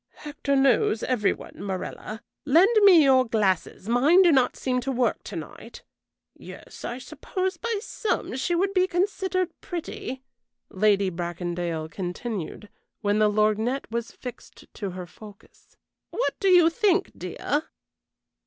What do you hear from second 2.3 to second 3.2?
Lend me